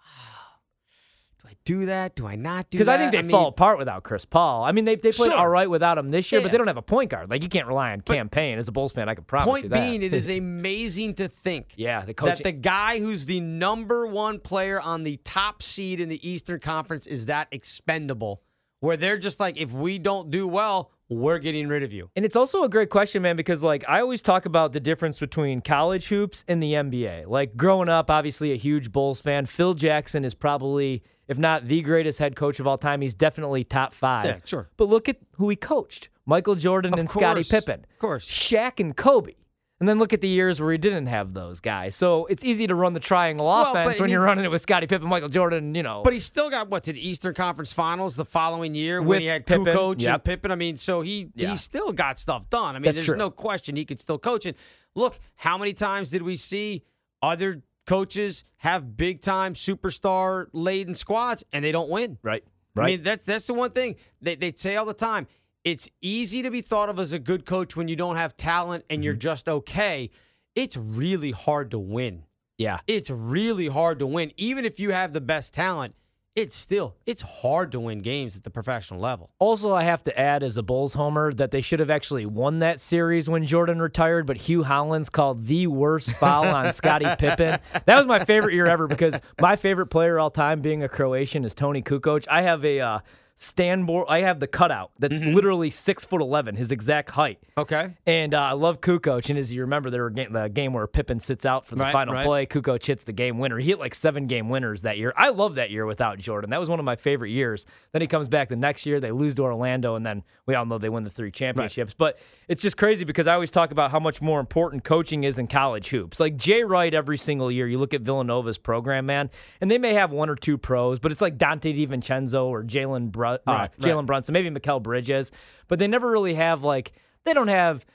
do 1.66 1.86
that? 1.86 2.16
Do 2.16 2.28
I 2.28 2.36
not 2.36 2.70
do 2.70 2.78
that? 2.78 2.84
Because 2.84 2.88
I 2.88 2.98
think 2.98 3.12
they 3.12 3.22
mean, 3.22 3.32
fall 3.32 3.48
apart 3.48 3.78
without 3.78 4.04
Chris 4.04 4.26
Paul. 4.26 4.64
I 4.64 4.72
mean, 4.72 4.86
they, 4.86 4.96
they 4.96 5.12
played 5.12 5.30
Sure. 5.32 5.38
all 5.38 5.48
right 5.48 5.70
without 5.70 5.98
him 5.98 6.12
this 6.12 6.32
year, 6.32 6.42
but 6.42 6.52
they 6.52 6.58
don't 6.58 6.68
have 6.68 6.78
a 6.78 6.82
point 6.82 7.10
guard. 7.10 7.30
Like, 7.30 7.42
you 7.44 7.50
can't 7.50 7.68
rely 7.68 7.92
on 7.94 8.02
Cam 8.02 8.30
Payne. 8.30 8.58
As 8.58 8.68
a 8.68 8.72
Bulls 8.72 8.92
fan, 8.94 9.08
I 9.10 9.16
can 9.16 9.24
promise 9.24 9.48
Point 9.48 9.64
you 9.64 9.70
that. 9.70 9.76
being, 9.76 10.04
it 10.04 10.14
is 10.14 10.30
amazing 10.38 11.16
to 11.16 11.28
think 11.28 11.74
Yeah, 11.78 12.04
the 12.06 12.14
that 12.14 12.44
the 12.44 12.52
guy 12.52 13.00
who's 13.00 13.26
the 13.26 13.40
number 13.40 14.06
one 14.08 14.40
player 14.40 14.80
on 14.82 15.04
the 15.04 15.18
top 15.24 15.62
seed 15.64 16.00
in 16.00 16.10
the 16.10 16.28
Eastern 16.28 16.60
Conference 16.60 17.08
is 17.08 17.28
that 17.28 17.48
expendable, 17.52 18.42
where 18.80 18.98
they're 18.98 19.18
just 19.18 19.40
like, 19.40 19.58
if 19.58 19.72
we 19.72 19.98
don't 20.00 20.30
do 20.30 20.48
well, 20.48 20.92
we're 21.10 21.38
getting 21.40 21.68
rid 21.68 21.84
of 21.84 21.92
you. 21.94 22.10
And 22.16 22.26
it's 22.26 22.36
also 22.36 22.64
a 22.64 22.70
great 22.70 22.90
question, 22.90 23.22
man, 23.22 23.36
because 23.36 23.62
like 23.62 23.84
I 23.88 24.00
always 24.02 24.22
talk 24.22 24.46
about 24.46 24.72
the 24.74 24.80
difference 24.80 25.20
between 25.20 25.62
college 25.62 26.08
hoops 26.08 26.44
and 26.48 26.62
the 26.62 26.74
NBA. 26.74 27.28
Like 27.28 27.56
growing 27.56 27.90
up, 27.90 28.10
obviously 28.10 28.52
a 28.52 28.58
huge 28.58 28.92
Bulls 28.92 29.22
fan. 29.22 29.46
Phil 29.46 29.74
Jackson 29.74 30.26
is 30.26 30.34
probably, 30.34 31.04
if 31.28 31.38
not 31.38 31.68
the 31.68 31.82
greatest 31.82 32.20
head 32.20 32.36
coach 32.36 32.60
of 32.60 32.68
all 32.68 32.78
time, 32.78 33.02
he's 33.02 33.14
definitely 33.16 33.64
top 33.64 33.94
five. 33.94 34.26
Yeah, 34.26 34.38
sure. 34.46 34.70
But 34.78 34.90
look 34.90 35.08
at 35.10 35.18
who 35.38 35.50
he 35.50 35.56
coached: 35.56 36.10
Michael 36.26 36.56
Jordan 36.56 36.94
Of 36.94 37.00
and 37.00 37.10
Scottie. 37.10 37.44
Pippen, 37.44 37.86
Of 37.94 38.00
course. 38.00 38.28
Shaq 38.28 38.80
and 38.80 38.96
Kobe. 38.96 39.34
And 39.80 39.90
then 39.90 40.00
look 40.00 40.14
at 40.14 40.22
the 40.22 40.30
years 40.30 40.62
where 40.62 40.72
he 40.72 40.78
didn't 40.78 41.08
have 41.08 41.34
those 41.34 41.60
guys. 41.60 41.94
So 41.94 42.26
it's 42.28 42.42
easy 42.46 42.68
to 42.68 42.76
run 42.76 42.94
the 42.94 43.02
triangle 43.02 43.48
Well, 43.48 43.72
offense 43.72 44.00
when 44.00 44.10
you're 44.10 44.22
running 44.22 44.46
it 44.46 44.48
with 44.52 44.62
Scottie 44.62 44.88
Pippen, 44.88 45.10
Michael 45.10 45.28
Jordan. 45.28 45.76
You 45.76 45.84
know, 45.84 46.04
But 46.06 46.14
he 46.14 46.22
still 46.22 46.50
got 46.50 46.70
what 46.70 46.84
to 46.84 46.94
the 46.94 47.06
Eastern 47.06 47.34
Conference 47.34 47.74
Finals 47.74 48.16
the 48.16 48.24
following 48.24 48.76
year 48.76 49.02
when 49.02 49.20
he 49.20 49.28
had 49.28 49.46
Pippen, 49.46 49.66
Kukoc 49.66 50.02
yep. 50.02 50.14
and 50.14 50.24
Pippen. 50.24 50.52
I 50.52 50.56
mean, 50.56 50.78
so 50.78 51.02
he 51.02 51.28
Yeah. 51.36 51.50
he 51.50 51.58
still 51.58 51.92
got 51.92 52.18
stuff 52.18 52.50
done. 52.50 52.76
I 52.78 52.80
mean, 52.80 52.84
That's 52.86 52.98
there's 52.98 53.08
true. 53.08 53.18
no 53.18 53.30
question 53.30 53.76
he 53.76 53.84
could 53.84 54.00
still 54.00 54.18
coach 54.20 54.46
And 54.46 54.56
Look, 54.96 55.20
how 55.36 55.58
many 55.58 55.74
times 55.74 56.12
did 56.12 56.22
we 56.22 56.38
see 56.38 56.84
other 57.22 57.62
coaches 57.86 58.44
have 58.58 58.96
big 58.98 59.22
time 59.22 59.54
superstar 59.56 60.48
laden 60.54 60.96
squads 60.96 61.44
and 61.52 61.64
they 61.66 61.72
don't 61.72 61.90
win? 61.90 62.18
right, 62.24 62.44
Right. 62.76 62.84
I 62.84 62.88
mean, 62.88 63.04
that's 63.04 63.26
that's 63.26 63.46
the 63.48 63.54
one 63.54 63.72
thing 63.72 63.96
they 64.22 64.36
they 64.36 64.52
say 64.56 64.76
all 64.76 64.86
the 64.86 64.94
time. 64.94 65.28
It's 65.64 65.90
easy 66.02 66.42
to 66.42 66.52
be 66.52 66.62
thought 66.62 66.90
of 66.90 67.00
as 67.00 67.14
a 67.14 67.20
good 67.20 67.46
coach 67.46 67.76
when 67.76 67.88
you 67.88 67.96
don't 67.96 68.18
have 68.18 68.36
talent 68.36 68.84
and 68.90 68.98
Mm-hmm. 69.00 69.04
you're 69.04 69.14
just 69.14 69.48
okay. 69.48 70.10
It's 70.56 70.76
really 70.76 71.32
hard 71.32 71.72
to 71.72 71.80
win. 71.80 72.24
yeah. 72.58 72.80
It's 72.88 73.10
really 73.10 73.68
hard 73.68 74.00
to 74.00 74.08
win. 74.08 74.32
Even 74.38 74.66
if 74.66 74.80
you 74.80 74.92
have 74.92 75.14
the 75.14 75.22
best 75.22 75.54
talent, 75.54 75.96
it's 76.36 76.56
still 76.56 76.96
it's 77.06 77.22
hard 77.22 77.72
to 77.72 77.80
win 77.80 78.02
games 78.02 78.36
at 78.36 78.44
the 78.44 78.50
professional 78.50 79.00
level. 79.00 79.30
Also, 79.40 79.74
I 79.74 79.84
have 79.84 80.02
to 80.04 80.20
add 80.20 80.42
as 80.44 80.58
a 80.58 80.64
Bulls 80.64 80.94
homer 80.94 81.32
that 81.34 81.52
they 81.52 81.62
should 81.62 81.80
have 81.80 81.90
actually 81.90 82.26
won 82.26 82.60
that 82.60 82.80
series 82.80 83.30
when 83.30 83.46
Jordan 83.46 83.80
retired, 83.80 84.26
but 84.26 84.38
Hue 84.38 84.64
Hollins 84.64 85.10
called 85.10 85.46
the 85.46 85.68
worst 85.68 86.14
foul 86.16 86.46
on 86.46 86.72
Scottie 86.74 87.16
Pippen. 87.18 87.60
That 87.86 87.98
was 87.98 88.08
my 88.08 88.26
favorite 88.26 88.54
year 88.56 88.66
ever 88.66 88.88
because 88.88 89.20
my 89.40 89.56
favorite 89.56 89.88
player 89.88 90.20
all 90.20 90.32
time, 90.32 90.62
being 90.62 90.84
a 90.84 90.90
Croatian, 90.90 91.46
is 91.46 91.54
Toni 91.54 91.82
Kukoc. 91.82 92.28
I 92.30 92.42
have 92.42 92.66
a 92.66 92.80
uh, 92.80 93.00
stand 93.44 93.86
board. 93.86 94.06
I 94.10 94.22
have 94.22 94.40
the 94.40 94.48
cutout 94.48 94.92
that's 95.00 95.22
literally 95.24 95.70
six 95.70 96.06
foot 96.06 96.22
eleven, 96.22 96.56
his 96.56 96.72
exact 96.72 97.12
height. 97.12 97.40
Okay. 97.58 97.94
And 98.06 98.34
uh, 98.34 98.40
I 98.42 98.52
love 98.54 98.82
Kukoc. 98.82 99.30
And 99.30 99.38
as 99.38 99.52
you 99.52 99.62
remember, 99.62 99.90
there 99.90 100.04
were 100.04 100.10
ga- 100.10 100.30
the 100.30 100.48
game 100.48 100.74
where 100.74 100.88
Pippen 100.88 101.20
sits 101.20 101.46
out 101.46 101.66
for 101.66 101.76
the 101.76 101.82
Right, 101.84 101.92
final 101.94 102.14
right. 102.14 102.26
play. 102.26 102.46
Kukoc 102.46 102.86
hits 102.86 103.04
the 103.04 103.12
game 103.14 103.38
winner. 103.40 103.58
He 103.60 103.68
hit 103.68 103.80
like 103.80 103.94
seven 103.96 104.28
game 104.28 104.50
winners 104.50 104.82
that 104.84 104.98
year. 104.98 105.14
I 105.18 105.30
love 105.30 105.56
that 105.56 105.70
year 105.72 105.86
without 105.86 106.18
Jordan. 106.20 106.50
That 106.50 106.60
was 106.60 106.70
one 106.70 106.80
of 106.80 106.86
my 106.86 106.96
favorite 106.96 107.32
years. 107.32 107.66
Then 107.92 108.02
he 108.02 108.08
comes 108.08 108.28
back 108.28 108.50
the 108.50 108.56
next 108.56 108.86
year. 108.86 109.00
They 109.00 109.12
lose 109.12 109.36
to 109.36 109.44
Orlando, 109.44 109.96
and 109.96 110.06
then 110.06 110.24
we 110.46 110.56
all 110.56 110.66
know 110.66 110.78
they 110.78 110.90
win 110.90 111.04
the 111.04 111.10
three 111.10 111.32
championships. 111.32 111.94
But 111.94 112.20
it's 112.48 112.62
just 112.62 112.78
crazy 112.78 113.04
because 113.06 113.28
I 113.28 113.34
always 113.34 113.52
talk 113.52 113.72
about 113.72 113.92
how 113.92 114.00
much 114.00 114.22
more 114.22 114.40
important 114.40 114.84
coaching 114.84 115.24
is 115.26 115.38
in 115.38 115.48
college 115.48 115.90
hoops. 115.90 116.20
Like 116.20 116.38
Jay 116.38 116.64
Wright, 116.64 116.94
every 116.94 117.18
single 117.18 117.52
year, 117.52 117.68
you 117.68 117.78
look 117.78 117.94
at 117.94 118.02
Villanova's 118.02 118.58
program, 118.58 119.06
man, 119.06 119.30
and 119.62 119.70
they 119.70 119.78
may 119.78 119.94
have 119.94 120.12
one 120.12 120.30
or 120.30 120.36
two 120.36 120.58
pros, 120.58 121.00
but 121.00 121.12
it's 121.12 121.22
like 121.22 121.38
Donte 121.38 121.76
DiVincenzo 121.88 122.46
or 122.46 122.64
Jalen 122.64 123.12
Bru- 123.46 123.54
uh, 123.54 123.58
Right, 123.58 123.72
right. 123.78 123.80
Jalen 123.80 124.06
Brunson, 124.06 124.34
maybe 124.34 124.50
Mikal 124.50 124.82
Bridges, 124.82 125.32
but 125.68 125.80
they 125.80 125.88
never 125.88 126.10
really 126.10 126.36
have 126.36 126.64
like 126.64 126.94
they 127.24 127.34
don't 127.34 127.48
have 127.48 127.86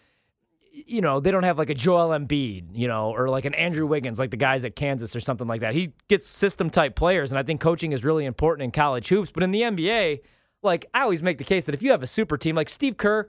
you 0.86 1.00
know, 1.00 1.20
they 1.20 1.30
don't 1.30 1.42
have 1.42 1.58
like 1.58 1.70
a 1.70 1.74
Joel 1.74 2.10
Embiid, 2.10 2.66
you 2.72 2.88
know, 2.88 3.10
or 3.10 3.28
like 3.28 3.44
an 3.44 3.54
Andrew 3.54 3.86
Wiggins, 3.86 4.18
like 4.18 4.30
the 4.30 4.36
guys 4.36 4.64
at 4.64 4.76
Kansas 4.76 5.16
or 5.16 5.20
something 5.20 5.48
like 5.48 5.60
that. 5.60 5.74
He 5.74 5.92
gets 6.08 6.26
system 6.26 6.70
type 6.70 6.94
players, 6.94 7.32
and 7.32 7.38
I 7.38 7.42
think 7.42 7.60
coaching 7.60 7.92
is 7.92 8.04
really 8.04 8.24
important 8.24 8.64
in 8.64 8.70
college 8.70 9.08
hoops. 9.08 9.30
But 9.30 9.42
in 9.42 9.50
the 9.50 9.62
NBA, 9.62 10.20
like 10.62 10.86
I 10.94 11.02
always 11.02 11.22
make 11.22 11.38
the 11.38 11.44
case 11.44 11.64
that 11.66 11.74
if 11.74 11.82
you 11.82 11.90
have 11.90 12.02
a 12.02 12.06
super 12.06 12.36
team 12.36 12.54
like 12.54 12.68
Steve 12.68 12.96
Kerr, 12.96 13.28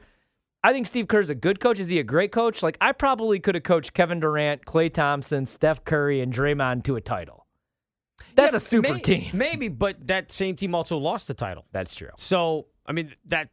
I 0.64 0.74
think 0.74 0.88
Steve 0.88 1.08
Kerr's 1.08 1.30
a 1.30 1.36
good 1.36 1.60
coach. 1.60 1.80
Is 1.80 1.88
he 1.88 2.00
a 2.00 2.04
great 2.04 2.32
coach? 2.32 2.62
Like 2.62 2.78
I 2.82 2.92
probably 2.92 3.40
could 3.40 3.56
have 3.56 3.64
coached 3.64 3.94
Kevin 3.94 4.20
Durant, 4.20 4.66
Klay 4.66 4.94
Thompson, 4.94 5.46
Steph 5.46 5.84
Curry, 5.86 6.22
and 6.22 6.34
Draymond 6.34 6.84
to 6.86 6.96
a 6.96 7.02
title. 7.02 7.39
That's 8.36 8.54
Yeah, 8.54 8.58
a 8.58 8.60
super 8.60 8.94
may- 8.94 9.00
team. 9.02 9.30
Maybe, 9.34 9.68
but 9.68 10.08
that 10.08 10.32
same 10.32 10.56
team 10.56 10.76
also 10.76 10.98
lost 10.98 11.28
the 11.28 11.34
title. 11.34 11.66
That's 11.72 11.96
true. 11.96 12.10
So 12.18 12.68
I 12.86 12.92
mean 12.92 13.14
that 13.26 13.50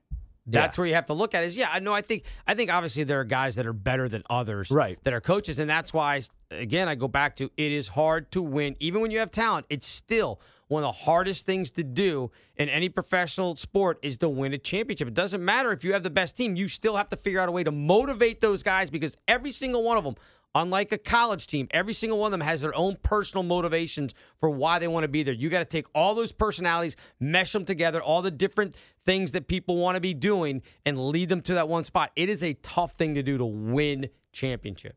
that's 0.49 0.79
where 0.79 0.87
you 0.87 0.95
have 0.95 1.07
to 1.07 1.13
look 1.13 1.35
at 1.35 1.43
it 1.43 1.49
is 1.49 1.57
yeah, 1.57 1.69
I 1.73 1.81
know 1.81 1.93
I 1.93 2.03
think 2.03 2.23
I 2.47 2.55
think 2.55 2.71
obviously 2.71 3.03
there 3.05 3.19
are 3.19 3.25
guys 3.25 3.57
that 3.57 3.67
are 3.67 3.73
better 3.73 4.09
than 4.09 4.23
others 4.31 4.71
Right. 4.71 4.97
that 5.03 5.13
are 5.13 5.21
coaches 5.21 5.59
and 5.59 5.69
that's 5.69 5.93
why 5.93 6.21
again 6.53 6.89
I 6.89 6.95
go 6.95 7.09
back 7.09 7.35
to 7.37 7.51
it 7.57 7.73
is 7.73 7.89
hard 7.89 8.31
to 8.31 8.43
win 8.43 8.77
even 8.79 9.01
when 9.03 9.11
you 9.11 9.19
have 9.19 9.33
talent 9.33 9.67
it's 9.71 9.89
still 9.89 10.41
one 10.69 10.85
of 10.85 10.89
the 10.95 11.01
hardest 11.05 11.47
things 11.47 11.73
to 11.73 11.83
do 11.83 12.31
in 12.57 12.69
any 12.69 12.89
professional 12.89 13.57
sport 13.57 13.99
is 14.03 14.19
to 14.19 14.29
win 14.29 14.53
a 14.53 14.59
championship. 14.59 15.07
It 15.09 15.15
doesn't 15.15 15.45
matter 15.45 15.71
if 15.73 15.85
you 15.85 15.93
have 15.93 16.03
the 16.03 16.11
best 16.11 16.37
team, 16.37 16.57
you 16.57 16.67
still 16.69 16.97
have 16.97 17.09
to 17.11 17.17
figure 17.17 17.39
out 17.41 17.49
a 17.49 17.53
way 17.53 17.63
to 17.63 17.71
motivate 17.71 18.41
those 18.41 18.65
guys 18.65 18.91
because 18.91 19.17
every 19.29 19.53
single 19.53 19.85
one 19.85 19.97
of 19.97 20.03
them 20.05 20.17
Unlike 20.57 20.93
a 20.93 20.99
college 20.99 21.47
team, 21.47 21.69
every 21.71 21.93
single 21.93 22.19
one 22.19 22.29
of 22.29 22.31
them 22.31 22.41
has 22.41 22.63
their 22.63 22.75
own 22.75 22.97
personal 23.03 23.43
motivations 23.43 24.15
for 24.41 24.49
why 24.49 24.79
they 24.79 24.89
want 24.89 25.05
to 25.05 25.09
be 25.09 25.23
there. 25.23 25.35
You 25.35 25.51
got 25.51 25.59
to 25.59 25.67
take 25.67 25.85
all 25.95 26.15
those 26.15 26.33
personalities, 26.33 26.97
mesh 27.21 27.53
them 27.53 27.67
together, 27.67 28.03
all 28.03 28.23
the 28.23 28.31
different 28.31 28.75
things 29.05 29.33
that 29.33 29.49
people 29.49 29.77
want 29.77 29.97
to 29.97 30.01
be 30.01 30.15
doing, 30.15 30.63
and 30.87 30.97
lead 30.97 31.29
them 31.29 31.43
to 31.43 31.55
that 31.55 31.69
one 31.69 31.85
spot. 31.85 32.11
It 32.17 32.31
is 32.31 32.43
a 32.43 32.55
tough 32.55 32.95
thing 32.95 33.17
to 33.17 33.23
do 33.23 33.37
to 33.37 33.45
win 33.45 34.09
championships. 34.33 34.95